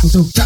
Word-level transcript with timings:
Olá 0.00 0.38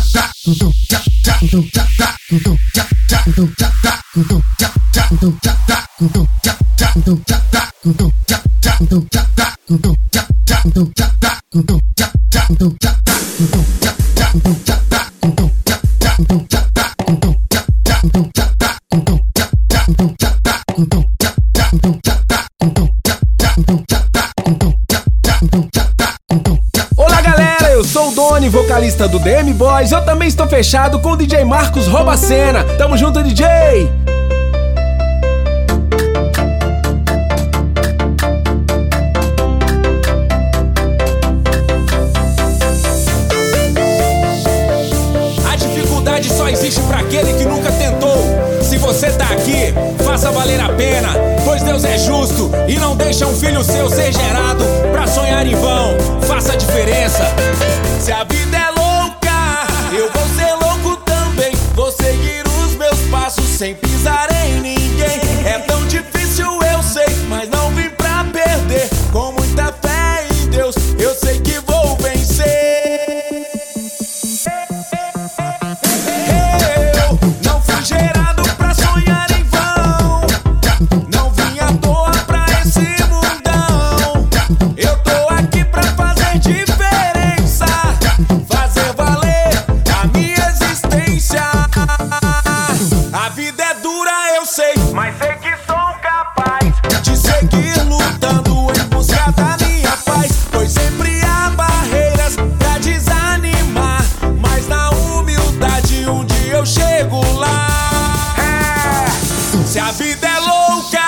Doni, 28.43 28.49
vocalista 28.49 29.07
do 29.07 29.21
DM 29.21 29.53
Boys. 29.53 29.93
Eu 29.93 30.05
também 30.05 30.27
estou 30.27 30.49
fechado 30.49 30.99
com 30.99 31.13
o 31.13 31.17
DJ 31.17 31.45
Marcos 31.45 31.87
Robacena. 31.87 32.64
Tamo 32.77 32.96
junto, 32.96 33.23
DJ! 33.23 33.88
A 45.48 45.56
dificuldade 45.56 46.28
só 46.28 46.48
existe 46.48 46.80
para 46.80 46.98
aquele 46.98 47.34
que 47.34 47.45
nunca 47.45 47.70
tentou. 47.70 48.16
Se 48.61 48.77
você 48.77 49.11
tá 49.12 49.27
aqui, 49.27 49.72
faça 50.05 50.33
valer 50.33 50.61
a 50.61 50.70
pena, 50.70 51.11
pois 51.45 51.62
Deus 51.62 51.84
é 51.84 51.97
justo 51.97 52.50
e 52.66 52.77
não 52.77 52.97
deixa 52.97 53.24
um 53.24 53.36
filho 53.36 53.62
seu 53.62 53.88
ser 53.88 54.12
gerado 54.12 54.64
pra 54.91 55.06
sonhar 55.06 55.47
em 55.47 55.55
vão. 55.55 55.97
Faça 56.22 56.55
a 56.55 56.56
diferença. 56.56 57.22
Se 58.02 58.11
a 58.11 58.24
vida 58.24 58.56
é 58.56 58.70
louca, 58.70 59.65
eu 59.92 60.11
vou 60.11 60.29
ser 60.30 60.52
louco 60.55 60.97
também. 61.05 61.52
Vou 61.77 61.88
seguir 61.92 62.42
os 62.48 62.75
meus 62.75 62.98
passos 63.03 63.44
sem 63.44 63.77
pisar 63.77 64.27
em 64.44 64.61
ninguém. 64.61 65.20
É 65.47 65.61
tão 65.61 65.86
difícil, 65.86 66.22
se 110.03 110.27
é 110.27 110.39
louca, 110.41 110.98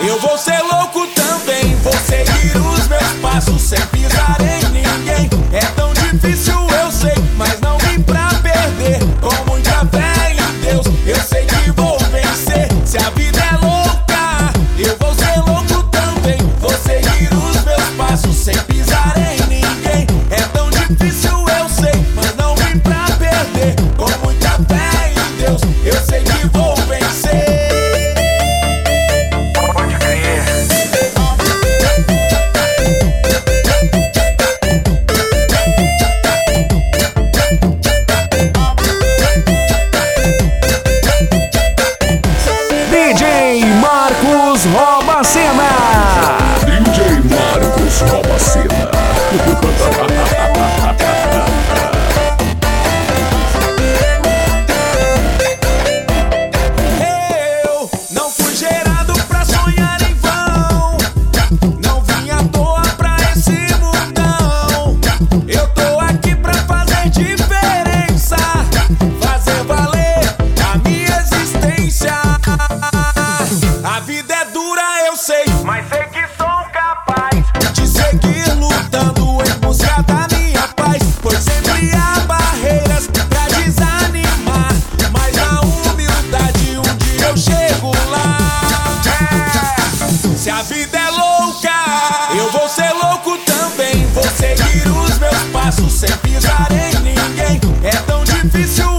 eu 0.00 0.18
vou 0.20 0.36
ser 0.36 0.60
louco 0.62 1.06
também. 1.08 1.76
Vou 1.76 1.92
seguir 1.92 2.56
os 2.56 2.88
meus 2.88 3.12
passos 3.20 3.62
sem 3.62 3.80
pisar 3.86 4.36
em 4.40 4.68
ninguém. 4.70 5.30
É 5.52 5.60
tão 5.76 5.92
difícil, 5.94 6.54
eu 6.54 6.90
sei, 6.90 7.14
mas 7.36 7.60
não 7.60 7.78
vim 7.78 8.02
pra 8.02 8.28
perder. 8.42 8.98
Com 9.20 9.50
muita 9.50 9.86
fé 9.86 10.32
em 10.32 10.60
Deus, 10.60 10.86
eu 11.06 11.22
sei 11.22 11.44
que 11.46 11.70
vou 11.70 11.96
vencer. 12.10 12.68
Se 12.84 12.98
a 12.98 13.10
vida 13.10 13.38
é 13.38 13.56
louca, 13.64 14.52
eu 14.76 14.96
vou 14.98 15.14
ser 15.14 15.38
louco 15.38 15.84
também. 15.90 16.38
Vou 16.58 16.72
seguir 16.72 17.32
os 17.32 17.64
meus 17.64 17.88
passos 17.96 18.36
sem 18.36 18.58
pisar 18.64 19.14
em 19.18 19.36
ninguém. 19.46 20.06
É 20.30 20.42
tão 20.52 20.68
difícil, 20.68 21.44
eu 21.60 21.68
sei, 21.68 22.04
mas 22.14 22.34
não 22.36 22.56
vim 22.56 22.78
pra 22.80 23.06
perder. 23.18 23.76
Com 23.96 24.26
muita 24.26 24.50
fé 24.68 25.12
em 25.12 25.42
Deus, 25.42 25.62
eu 25.84 26.04
sei 26.04 26.22
que 26.22 26.46
vou 26.48 26.74
vencer. 26.74 26.81
Marcos 45.04 45.06
Robacena. 45.06 45.68
DJ 46.64 47.20
Marcos 47.28 48.02
Robacena. 48.10 48.90
Eu 92.42 92.50
vou 92.50 92.68
ser 92.68 92.92
louco 92.92 93.38
também. 93.38 94.04
Vou 94.08 94.24
seguir 94.24 94.88
os 94.88 95.18
meus 95.18 95.42
passos 95.52 95.92
sem 95.92 96.10
pisar 96.18 96.68
em 96.72 96.98
ninguém. 97.00 97.60
É 97.84 97.96
tão 98.04 98.24
difícil, 98.24 98.91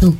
Dum 0.00 0.16